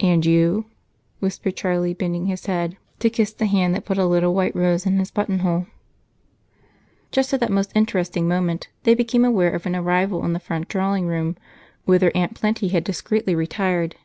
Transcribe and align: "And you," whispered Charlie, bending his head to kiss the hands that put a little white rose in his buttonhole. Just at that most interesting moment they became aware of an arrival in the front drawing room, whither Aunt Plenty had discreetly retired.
"And 0.00 0.24
you," 0.24 0.64
whispered 1.20 1.54
Charlie, 1.56 1.92
bending 1.92 2.24
his 2.24 2.46
head 2.46 2.78
to 3.00 3.10
kiss 3.10 3.34
the 3.34 3.44
hands 3.44 3.74
that 3.74 3.84
put 3.84 3.98
a 3.98 4.06
little 4.06 4.32
white 4.34 4.56
rose 4.56 4.86
in 4.86 4.98
his 4.98 5.10
buttonhole. 5.10 5.66
Just 7.12 7.34
at 7.34 7.40
that 7.40 7.50
most 7.52 7.72
interesting 7.74 8.26
moment 8.26 8.68
they 8.84 8.94
became 8.94 9.26
aware 9.26 9.50
of 9.50 9.66
an 9.66 9.76
arrival 9.76 10.24
in 10.24 10.32
the 10.32 10.40
front 10.40 10.68
drawing 10.68 11.06
room, 11.06 11.36
whither 11.84 12.10
Aunt 12.14 12.32
Plenty 12.34 12.68
had 12.68 12.82
discreetly 12.82 13.34
retired. 13.34 13.96